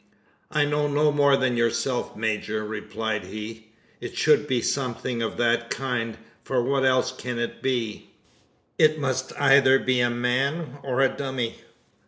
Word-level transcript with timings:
"I 0.49 0.65
know 0.65 0.87
no 0.87 1.11
more 1.11 1.37
than 1.37 1.55
yourself, 1.57 2.15
major," 2.15 2.65
replied 2.65 3.25
he. 3.25 3.67
"It 3.99 4.17
should 4.17 4.47
be 4.47 4.59
somethin' 4.59 5.21
of 5.21 5.37
that 5.37 5.69
kind: 5.69 6.17
for 6.43 6.63
what 6.63 6.83
else 6.83 7.11
can 7.15 7.37
it 7.37 7.61
be? 7.61 8.09
It 8.79 8.97
must 8.97 9.31
eyther 9.39 9.77
be 9.77 9.99
a 9.99 10.09
man, 10.09 10.79
or 10.81 11.01
a 11.01 11.09
dummy!" 11.09 11.57